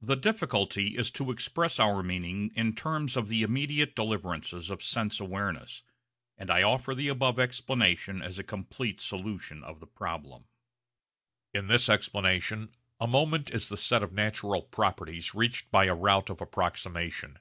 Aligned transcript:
The 0.00 0.16
difficulty 0.16 0.96
is 0.98 1.12
to 1.12 1.30
express 1.30 1.78
our 1.78 2.02
meaning 2.02 2.50
in 2.56 2.74
terms 2.74 3.16
of 3.16 3.28
the 3.28 3.44
immediate 3.44 3.94
deliverances 3.94 4.70
of 4.70 4.82
sense 4.82 5.20
awareness, 5.20 5.84
and 6.36 6.50
I 6.50 6.64
offer 6.64 6.96
the 6.96 7.06
above 7.06 7.38
explanation 7.38 8.22
as 8.22 8.40
a 8.40 8.42
complete 8.42 9.00
solution 9.00 9.62
of 9.62 9.78
the 9.78 9.86
problem. 9.86 10.46
In 11.54 11.68
this 11.68 11.88
explanation 11.88 12.74
a 12.98 13.06
moment 13.06 13.52
is 13.52 13.68
the 13.68 13.76
set 13.76 14.02
of 14.02 14.12
natural 14.12 14.62
properties 14.62 15.32
reached 15.32 15.70
by 15.70 15.84
a 15.84 15.94
route 15.94 16.28
of 16.28 16.40
approximation. 16.40 17.38